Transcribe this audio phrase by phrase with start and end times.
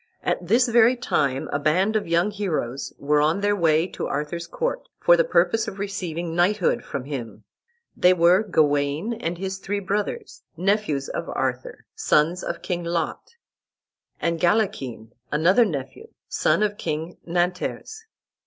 [0.23, 4.47] At this very time a band of young heroes were on their way to Arthur's
[4.47, 7.43] court, for the purpose of receiving knighthood from him.
[7.95, 13.35] They were Gawain and his three brothers, nephews of Arthur, sons of King Lot,
[14.19, 18.05] and Galachin, another nephew, son of King Nanters.